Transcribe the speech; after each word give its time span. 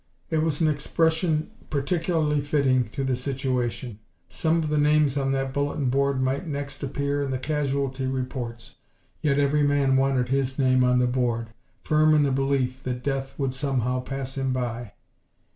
It 0.31 0.39
was 0.39 0.61
an 0.61 0.67
expression 0.67 1.51
peculiarly 1.69 2.41
fitting 2.41 2.85
to 2.85 3.03
the 3.03 3.15
situation. 3.15 3.99
Some 4.27 4.57
of 4.57 4.69
the 4.69 4.79
names 4.79 5.15
on 5.15 5.29
that 5.33 5.53
bulletin 5.53 5.91
board 5.91 6.19
might 6.19 6.47
next 6.47 6.81
appear 6.81 7.21
in 7.21 7.29
the 7.29 7.37
casualty 7.37 8.07
reports, 8.07 8.77
yet 9.21 9.37
every 9.37 9.61
man 9.61 9.95
wanted 9.97 10.29
his 10.29 10.57
name 10.57 10.83
on 10.83 10.97
the 10.97 11.05
board, 11.05 11.51
firm 11.83 12.15
in 12.15 12.23
the 12.23 12.31
belief 12.31 12.81
that 12.81 13.03
death 13.03 13.37
would 13.37 13.53
somehow 13.53 13.99
pass 14.01 14.35
him 14.39 14.51
by. 14.51 14.93